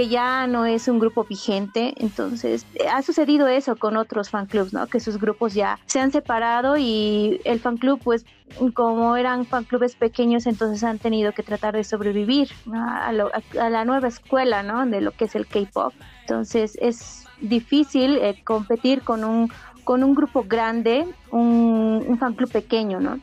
[0.00, 1.92] que ya no es un grupo vigente.
[1.98, 4.86] Entonces, ha sucedido eso con otros fan clubs, ¿no?
[4.86, 8.24] Que sus grupos ya se han separado y el fan club, pues,
[8.72, 13.30] como eran fan clubes pequeños, entonces han tenido que tratar de sobrevivir a, lo,
[13.60, 14.86] a la nueva escuela, ¿no?
[14.86, 15.92] De lo que es el K-pop.
[16.22, 19.52] Entonces, es difícil eh, competir con un,
[19.84, 23.20] con un grupo grande, un, un fan club pequeño, ¿no?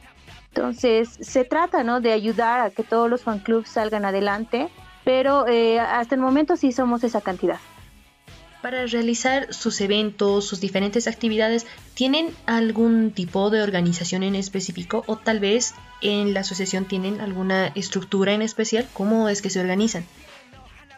[0.49, 2.01] Entonces, se trata, ¿no?
[2.01, 4.69] De ayudar a que todos los fan clubs salgan adelante
[5.07, 7.59] pero eh, hasta el momento sí somos esa cantidad.
[8.61, 15.15] Para realizar sus eventos, sus diferentes actividades, ¿tienen algún tipo de organización en específico o
[15.15, 18.85] tal vez en la asociación tienen alguna estructura en especial?
[18.91, 20.03] ¿Cómo es que se organizan?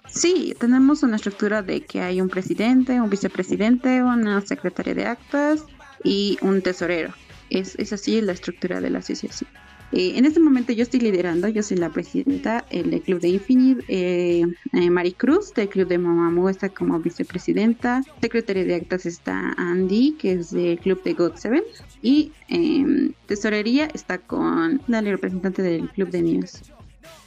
[0.08, 5.66] Sí, tenemos una estructura de que hay un presidente, un vicepresidente, una secretaria de actas
[6.04, 7.14] y un tesorero.
[7.52, 9.52] Es, es así la estructura de la asociación.
[9.92, 13.30] Eh, en este momento yo estoy liderando, yo soy la presidenta el del Club de
[13.30, 19.54] Infinite, eh, eh, Maricruz del Club de Mamamoo está como vicepresidenta, secretaria de actas está
[19.58, 21.64] Andy, que es del Club de God Seven,
[22.04, 26.62] y em, tesorería está con la representante del Club de News.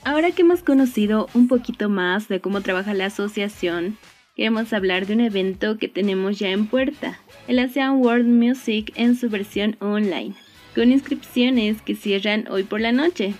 [0.04, 3.96] Ahora que hemos conocido un poquito más de cómo trabaja la asociación,
[4.36, 9.16] queremos hablar de un evento que tenemos ya en puerta, el ASEAN World Music en
[9.16, 10.34] su versión online
[10.74, 13.34] con inscripciones que cierran hoy por la noche.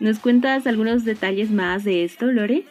[0.00, 2.64] ¿Nos cuentas algunos detalles más de esto, Lore?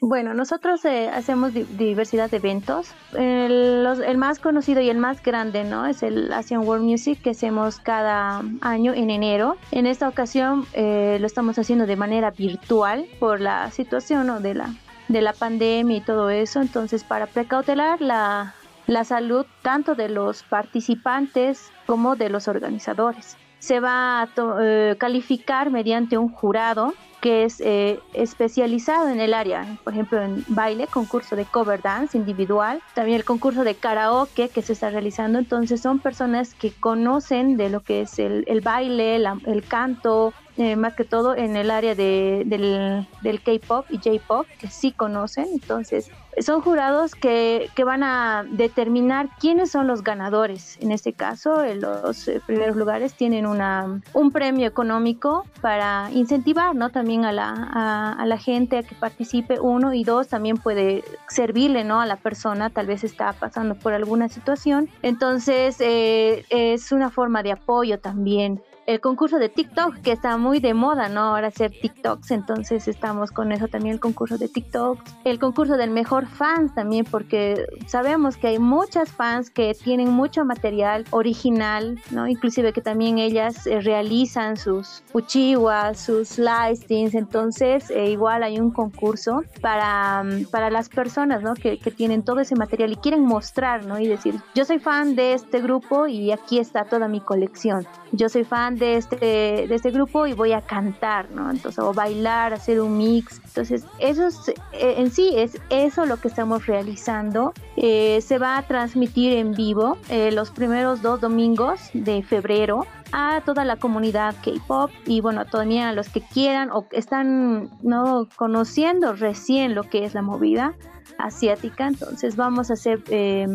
[0.00, 2.92] Bueno, nosotros eh, hacemos di- diversidad de eventos.
[3.16, 5.86] El más conocido y el más grande, ¿no?
[5.86, 9.56] Es el Asian World Music que hacemos cada año en enero.
[9.70, 14.40] En esta ocasión eh, lo estamos haciendo de manera virtual por la situación ¿no?
[14.40, 14.74] de la
[15.08, 16.60] de la pandemia y todo eso.
[16.60, 18.54] Entonces, para precautelar la,
[18.86, 23.36] la salud tanto de los participantes como de los organizadores.
[23.58, 29.78] Se va a eh, calificar mediante un jurado que es eh, especializado en el área,
[29.84, 34.60] por ejemplo, en baile, concurso de cover dance individual, también el concurso de karaoke que
[34.62, 35.38] se está realizando.
[35.38, 40.34] Entonces son personas que conocen de lo que es el, el baile, la- el canto,
[40.58, 45.46] eh, más que todo en el área de, del, K-pop y J-pop, que sí conocen.
[45.52, 50.78] Entonces son jurados que, que van a determinar quiénes son los ganadores.
[50.80, 56.74] En este caso, en los eh, primeros lugares tienen una, un premio económico para incentivar
[56.74, 56.90] ¿no?
[56.90, 61.04] también a la, a, a la gente a que participe, uno, y dos, también puede
[61.28, 62.00] servirle ¿no?
[62.00, 64.88] a la persona, tal vez está pasando por alguna situación.
[65.02, 70.58] Entonces, eh, es una forma de apoyo también el concurso de TikTok, que está muy
[70.58, 71.20] de moda, ¿no?
[71.20, 75.90] Ahora hacer TikToks, entonces estamos con eso también, el concurso de TikTok, el concurso del
[75.90, 82.26] mejor fans también, porque sabemos que hay muchas fans que tienen mucho material original, ¿no?
[82.26, 88.70] Inclusive que también ellas eh, realizan sus uchiwas, sus listings, entonces eh, igual hay un
[88.70, 91.54] concurso para, mm, para las personas, ¿no?
[91.54, 93.98] Que, que tienen todo ese material y quieren mostrar, ¿no?
[93.98, 97.86] Y decir, yo soy fan de este grupo y aquí está toda mi colección.
[98.12, 101.50] Yo soy fan de este, de este grupo y voy a cantar, ¿no?
[101.50, 103.40] Entonces, o bailar, hacer un mix.
[103.44, 107.52] Entonces, eso es, eh, en sí es eso lo que estamos realizando.
[107.76, 113.42] Eh, se va a transmitir en vivo eh, los primeros dos domingos de febrero a
[113.44, 119.12] toda la comunidad K-pop y bueno, también a los que quieran o están no conociendo
[119.12, 120.74] recién lo que es la movida
[121.18, 121.86] asiática.
[121.86, 123.46] Entonces, vamos a hacer eh,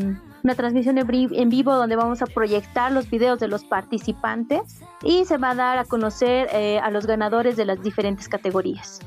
[0.47, 4.61] una transmisión en vivo donde vamos a proyectar los videos de los participantes
[5.03, 9.01] y se va a dar a conocer eh, a los ganadores de las diferentes categorías.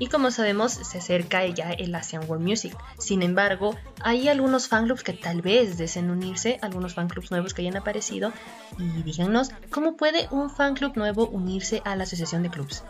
[0.00, 2.76] Y como sabemos, se acerca ya el Asian World Music.
[2.98, 7.76] Sin embargo, hay algunos fanclubs que tal vez deseen unirse, algunos fanclubs nuevos que hayan
[7.76, 8.32] aparecido.
[8.76, 12.82] Y díganos, ¿cómo puede un fanclub nuevo unirse a la asociación de clubs?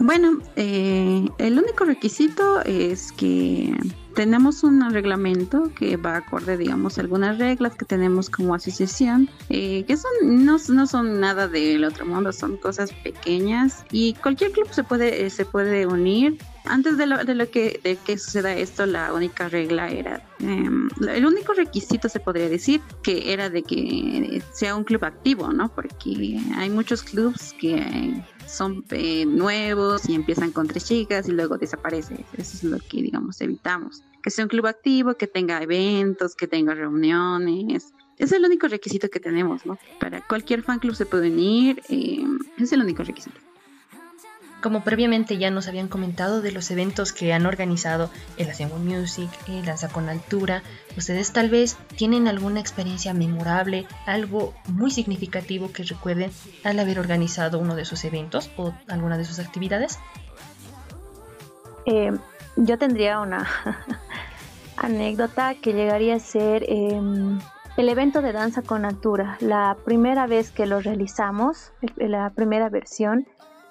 [0.00, 3.74] Bueno, eh, el único requisito es que
[4.16, 9.84] tenemos un reglamento que va acorde, digamos, a algunas reglas que tenemos como asociación, eh,
[9.84, 14.68] que son no, no son nada del otro mundo, son cosas pequeñas y cualquier club
[14.70, 16.38] se puede eh, se puede unir.
[16.64, 20.88] Antes de lo, de lo que de que suceda esto, la única regla era em,
[21.08, 25.68] el único requisito se podría decir que era de que sea un club activo, ¿no?
[25.68, 31.58] Porque hay muchos clubs que son eh, nuevos y empiezan con tres chicas y luego
[31.58, 32.24] desaparece.
[32.36, 34.02] Eso es lo que, digamos, evitamos.
[34.22, 37.92] Que sea un club activo, que tenga eventos, que tenga reuniones.
[38.18, 39.78] Es el único requisito que tenemos, ¿no?
[40.00, 41.82] Para cualquier fan club se puede unir.
[41.88, 42.24] eh,
[42.58, 43.38] es el único requisito.
[44.62, 49.30] Como previamente ya nos habían comentado de los eventos que han organizado el World Music,
[49.48, 50.62] el Danza con Altura,
[50.96, 56.30] ustedes tal vez tienen alguna experiencia memorable, algo muy significativo que recuerden
[56.64, 59.98] al haber organizado uno de sus eventos o alguna de sus actividades.
[61.84, 62.12] Eh,
[62.56, 63.46] yo tendría una
[64.76, 67.38] anécdota que llegaría a ser em,
[67.76, 69.36] el evento de danza con altura.
[69.40, 73.26] La primera vez que lo realizamos, la primera versión,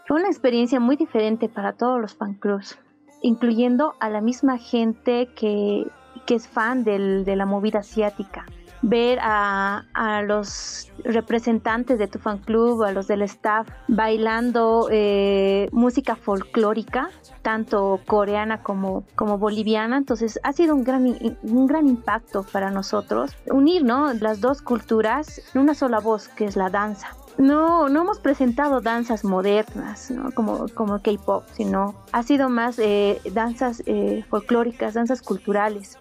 [0.08, 2.78] fue una experiencia muy diferente para todos los fan clubs,
[3.22, 5.88] incluyendo a la misma gente que,
[6.26, 8.46] que es fan del- de la movida asiática.
[8.82, 9.84] ver a,
[10.28, 17.10] los representantes de tu fan club, a los del staff, bailando eh, música folclórica,
[17.42, 19.04] tanto coreana como,
[19.40, 19.98] boliviana.
[19.98, 21.04] Entonces ha sido un gran,
[21.42, 24.14] un gran impacto para nosotros unir ¿no?
[24.14, 27.08] las dos culturas en una sola voz, que es la danza.
[27.40, 30.32] No, no hemos presentado danzas modernas, ¿no?
[30.32, 35.98] como, como K-pop, sino ha sido más eh, danzas eh, folclóricas, danzas culturales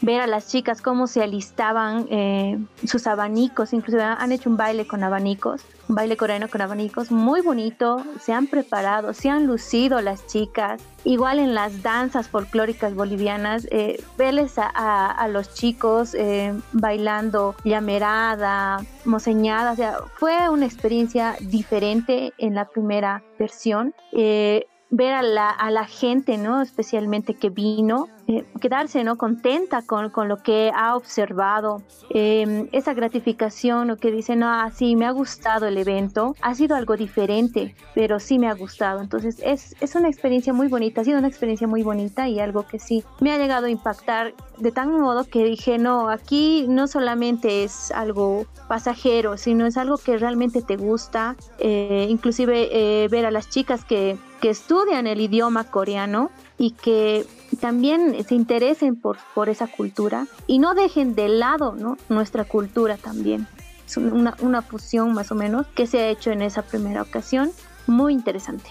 [0.00, 4.86] ver a las chicas cómo se alistaban eh, sus abanicos, inclusive han hecho un baile
[4.86, 10.00] con abanicos, un baile coreano con abanicos, muy bonito, se han preparado, se han lucido
[10.00, 17.54] las chicas, igual en las danzas folclóricas bolivianas, eh, verles a, los chicos eh, bailando
[17.64, 23.94] llamerada, moseñada, o sea, fue una experiencia diferente en la primera versión.
[24.12, 26.62] Eh, ver a la, a la gente, ¿no?
[26.62, 29.16] Especialmente que vino, eh, quedarse, ¿no?
[29.16, 34.70] Contenta con, con lo que ha observado, eh, esa gratificación, o que dice, no, ah,
[34.74, 39.00] sí, me ha gustado el evento, ha sido algo diferente, pero sí me ha gustado.
[39.00, 42.66] Entonces, es, es una experiencia muy bonita, ha sido una experiencia muy bonita y algo
[42.66, 46.86] que sí me ha llegado a impactar de tal modo que dije, no, aquí no
[46.86, 53.26] solamente es algo pasajero, sino es algo que realmente te gusta, eh, inclusive eh, ver
[53.26, 57.26] a las chicas que, que estudian el idioma coreano y que
[57.60, 61.96] también se interesen por, por esa cultura y no dejen de lado ¿no?
[62.08, 63.46] nuestra cultura también.
[63.86, 67.02] Es un- una, una fusión más o menos que se ha hecho en esa primera
[67.02, 67.50] ocasión,
[67.86, 68.68] muy interesante.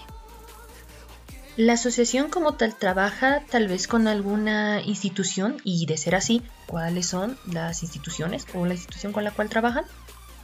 [1.56, 7.06] La asociación como tal trabaja tal vez con alguna institución y de ser así, ¿cuáles
[7.06, 9.84] son las instituciones o la institución con la cual trabajan?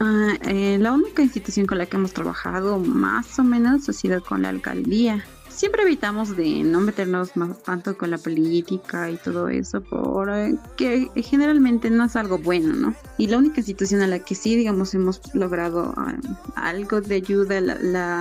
[0.04, 4.20] Ah, eh, la única institución con la que hemos trabajado más o menos ha sido
[4.20, 5.24] con la alcaldía.
[5.48, 11.88] Siempre evitamos de no meternos más tanto con la política y todo eso, porque generalmente
[11.88, 12.94] no es algo bueno, ¿no?
[13.16, 16.16] Y la única institución a la que sí, digamos, hemos logrado ah,
[16.56, 17.58] algo de ayuda,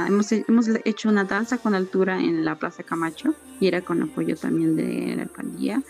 [0.08, 0.32] hemos,
[0.86, 5.16] hecho una danza con altura en la Plaza Camacho y era con apoyo también de
[5.16, 5.82] la alcaldía.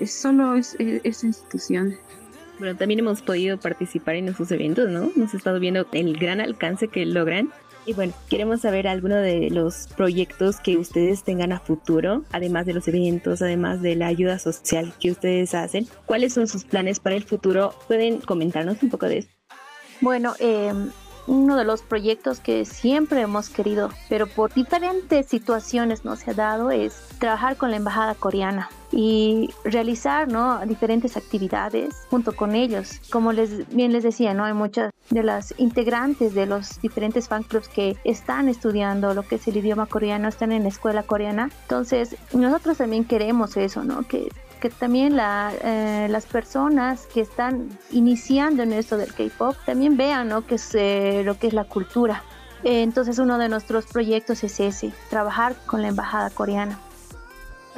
[0.00, 1.94] Es solo es- es- esa institución.
[2.58, 5.12] Bueno, también hemos podido participar en esos eventos, ¿no?
[5.14, 7.52] Hemos estado viendo el gran alcance que logran.
[7.86, 12.74] Y bueno, queremos saber algunos de los proyectos que ustedes tengan a futuro, además de
[12.74, 15.86] los eventos, además de la ayuda social que ustedes hacen.
[16.04, 17.72] ¿Cuáles son sus planes para el futuro?
[17.86, 19.28] ¿Pueden comentarnos un poco de eso?
[20.00, 20.72] Bueno, eh,
[21.28, 26.34] uno de los proyectos que siempre hemos querido, pero por diferentes situaciones no se ha
[26.34, 30.64] dado, es trabajar con la embajada coreana y realizar ¿no?
[30.66, 33.00] diferentes actividades junto con ellos.
[33.10, 34.44] Como les, bien les decía, ¿no?
[34.44, 39.36] hay muchas de las integrantes de los diferentes fan clubs que están estudiando lo que
[39.36, 41.50] es el idioma coreano, están en la escuela coreana.
[41.62, 44.06] Entonces, nosotros también queremos eso, ¿no?
[44.06, 44.28] que
[44.58, 50.28] que también la, eh, las personas que están iniciando en esto del K-pop también vean
[50.28, 50.46] ¿no?
[50.46, 52.24] que es, eh, lo que es la cultura.
[52.64, 56.78] Eh, entonces uno de nuestros proyectos es ese, trabajar con la embajada coreana.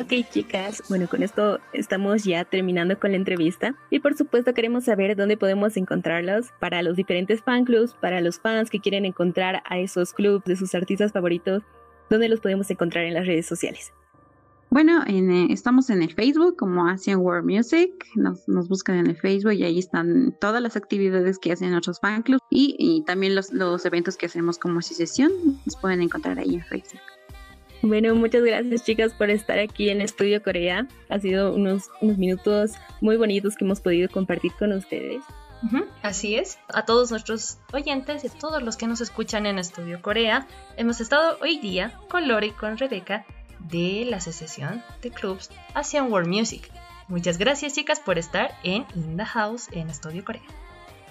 [0.01, 4.85] Ok, chicas, bueno, con esto estamos ya terminando con la entrevista y por supuesto queremos
[4.85, 9.63] saber dónde podemos encontrarlos para los diferentes fan clubs, para los fans que quieren encontrar
[9.67, 11.63] a esos clubs de sus artistas favoritos,
[12.09, 13.93] dónde los podemos encontrar en las redes sociales.
[14.71, 17.91] Bueno, en, eh, estamos en el Facebook como Asian World Music.
[18.15, 22.01] Nos, nos buscan en el Facebook y ahí están todas las actividades que hacen nuestros
[22.01, 25.31] fan clubs y, y también los, los eventos que hacemos como asociación.
[25.67, 27.01] Nos pueden encontrar ahí en Facebook.
[27.83, 30.87] Bueno, muchas gracias chicas por estar aquí en Estudio Corea.
[31.09, 35.23] Ha sido unos, unos minutos muy bonitos que hemos podido compartir con ustedes.
[36.03, 36.59] Así es.
[36.69, 41.01] A todos nuestros oyentes y a todos los que nos escuchan en Estudio Corea, hemos
[41.01, 43.25] estado hoy día con Lori y con Rebeca
[43.59, 46.71] de la Asociación de Clubs Asian World Music.
[47.09, 50.43] Muchas gracias chicas por estar en In the House en Estudio Corea.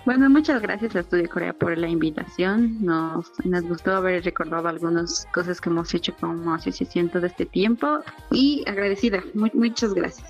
[0.09, 2.83] Bueno, muchas gracias a Estudio Corea por la invitación.
[2.83, 7.99] Nos, nos gustó haber recordado algunas cosas que hemos hecho como asociación todo este tiempo
[8.31, 9.21] y agradecida.
[9.35, 10.27] Mu- muchas gracias.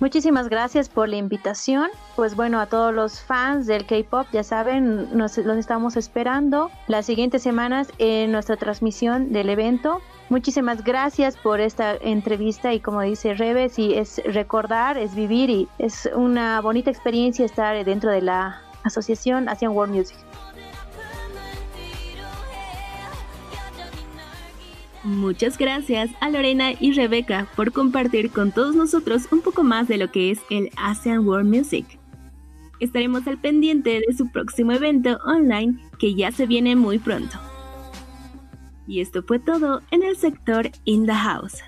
[0.00, 1.90] Muchísimas gracias por la invitación.
[2.16, 7.04] Pues bueno, a todos los fans del K-Pop, ya saben, nos los estamos esperando las
[7.04, 10.00] siguientes semanas en nuestra transmisión del evento.
[10.30, 15.68] Muchísimas gracias por esta entrevista y como dice Rebe, sí, es recordar, es vivir y
[15.76, 20.16] es una bonita experiencia estar dentro de la asociación Asian World Music.
[25.04, 29.98] Muchas gracias a Lorena y Rebeca por compartir con todos nosotros un poco más de
[29.98, 31.98] lo que es el ASEAN World Music.
[32.80, 37.38] Estaremos al pendiente de su próximo evento online que ya se viene muy pronto.
[38.86, 41.62] Y esto fue todo en el sector In the House.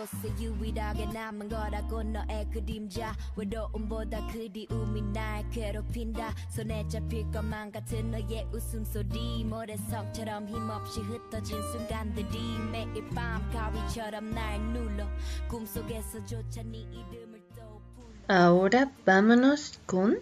[0.00, 8.46] 곳에 유일하게 남은 거라고 너의 그림자 외로움보다 그리움이 날 괴롭힌다 손에 잡힐 것만 같은 너의
[8.52, 15.06] 웃음소리 모래성처럼 힘없이 흩어진 순간들이 매일 밤 가위처럼 날 눌러
[15.48, 20.20] 꿈속에서조차 네 이름을 또 불러 Ahora vámonos con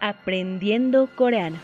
[0.00, 1.58] Aprendiendo coreano.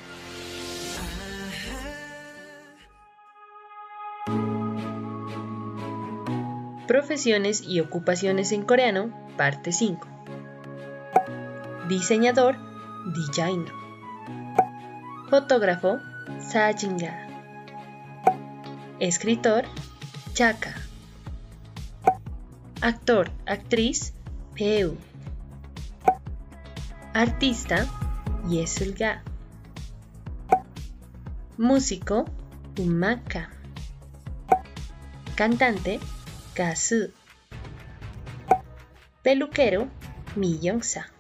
[6.96, 10.08] Profesiones y ocupaciones en coreano, parte 5.
[11.90, 12.56] Diseñador,
[13.14, 13.66] design.
[15.30, 16.00] Fotógrafo,
[16.40, 17.28] sajinga.
[19.02, 19.66] Escritor,
[20.32, 20.74] chaka.
[22.80, 24.14] Actor, actriz,
[24.56, 24.96] peu.
[27.14, 27.88] Artista,
[28.48, 29.22] yesulga.
[31.58, 32.24] Músico,
[32.80, 33.50] umaka.
[35.36, 36.00] Cantante,
[36.56, 37.12] Kazu.
[39.24, 39.90] Peluquero,
[40.38, 41.12] Miyonsa.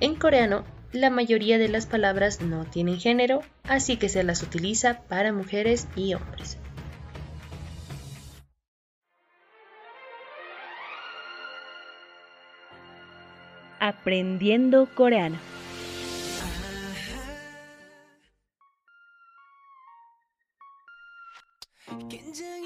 [0.00, 5.00] En coreano, la mayoría de las palabras no tienen género, así que se las utiliza
[5.08, 6.58] para mujeres y hombres.
[13.80, 15.38] Aprendiendo coreano.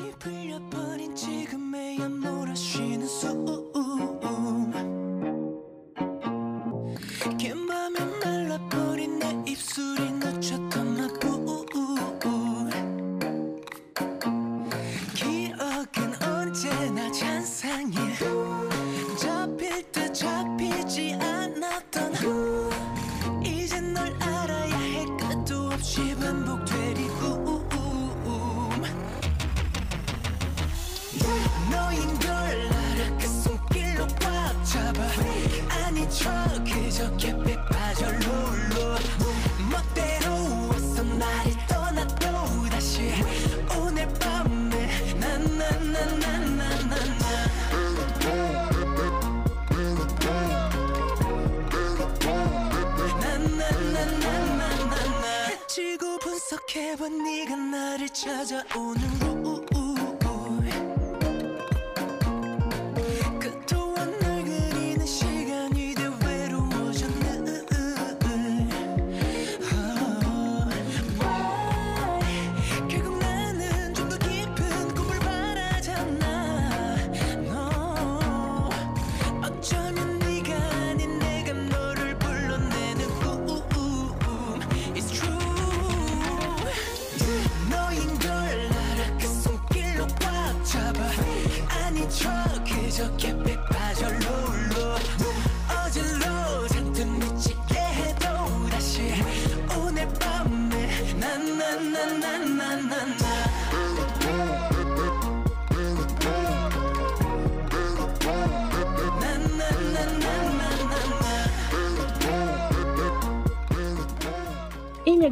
[0.03, 0.42] you please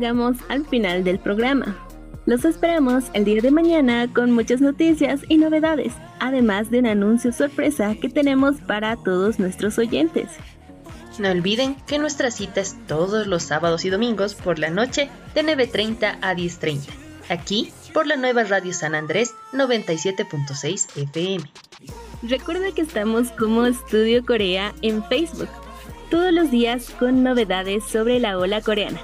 [0.00, 1.76] llegamos al final del programa.
[2.24, 7.32] Los esperamos el día de mañana con muchas noticias y novedades, además de un anuncio
[7.32, 10.28] sorpresa que tenemos para todos nuestros oyentes.
[11.18, 15.44] No olviden que nuestra cita es todos los sábados y domingos por la noche de
[15.44, 16.88] 9.30 a 10.30,
[17.28, 21.44] aquí por la nueva Radio San Andrés 97.6 FM.
[22.22, 25.48] Recuerda que estamos como Estudio Corea en Facebook,
[26.10, 29.00] todos los días con novedades sobre la ola coreana.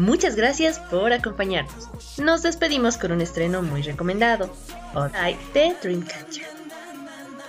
[0.00, 1.90] Muchas gracias por acompañarnos.
[2.16, 4.50] Nos despedimos con un estreno muy recomendado,
[4.94, 6.46] Odai de Dreamcatcher.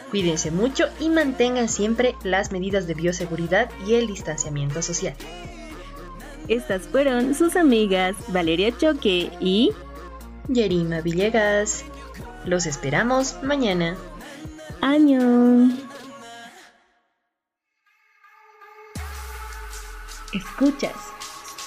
[0.09, 5.15] Cuídense mucho y mantengan siempre las medidas de bioseguridad y el distanciamiento social.
[6.49, 9.71] Estas fueron sus amigas Valeria Choque y
[10.49, 11.85] Yerima Villegas.
[12.43, 13.95] Los esperamos mañana.
[14.81, 15.71] Año.
[20.33, 21.10] Escuchas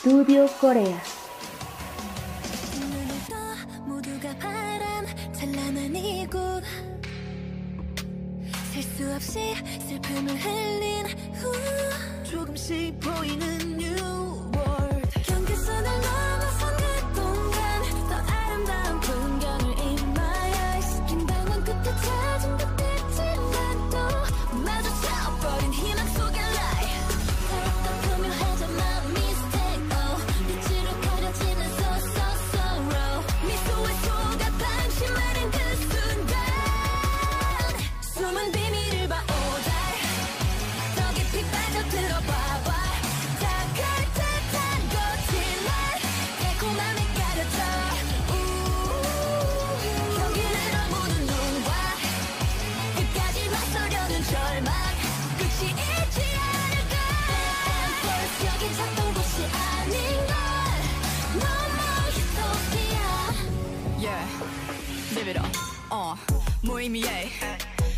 [0.05, 1.01] 루비오 코레아.
[8.73, 9.55] 셀수 없이
[9.89, 11.53] 슬픔을 흘린 후.
[12.25, 14.34] 조금씩 보이는 뉴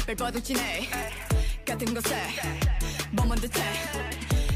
[0.06, 0.88] 발버둥치네
[1.64, 2.16] 같은 곳에
[3.10, 3.62] 머문 듯해.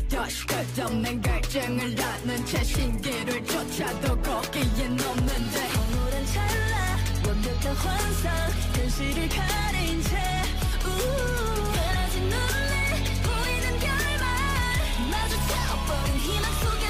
[0.09, 5.69] 다시 끝없는 갈증을 낳는 채 신기를 쫓아도 거기엔 없는데.
[5.75, 8.51] 아무런 찰나 완벽한 환상.
[8.75, 10.17] 현실을 가린 채.
[10.83, 14.27] 흐려진 눈에 보이는 결말.
[15.11, 15.55] 마주쳐
[15.87, 16.90] 버린 희망 속의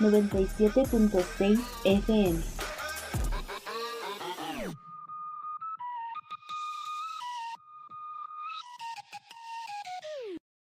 [0.00, 2.59] 97.6 FM.